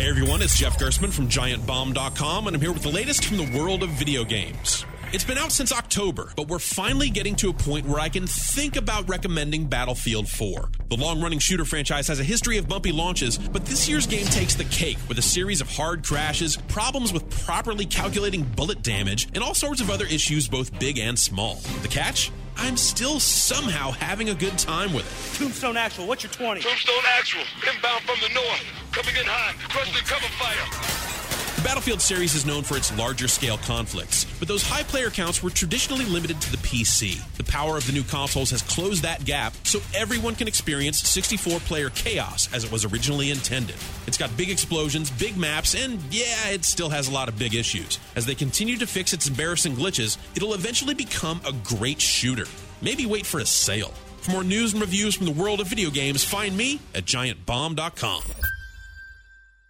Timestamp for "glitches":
49.74-50.16